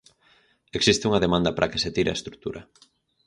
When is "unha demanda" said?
1.09-1.53